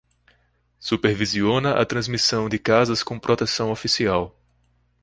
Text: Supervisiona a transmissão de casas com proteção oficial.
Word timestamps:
Supervisiona 0.79 1.73
a 1.79 1.85
transmissão 1.85 2.49
de 2.49 2.57
casas 2.57 3.03
com 3.03 3.19
proteção 3.19 3.69
oficial. 3.69 4.35